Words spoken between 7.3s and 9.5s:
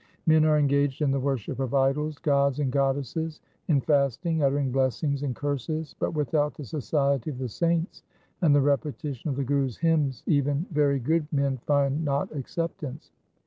the saints and the repetition of the